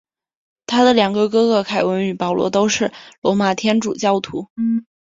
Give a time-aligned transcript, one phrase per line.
[0.65, 4.47] 他和两个哥哥凯文与保罗都是罗马天主教徒。